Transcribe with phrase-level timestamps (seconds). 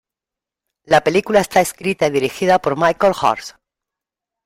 [0.83, 3.55] La película está escrita y dirigida por Michael Hurst.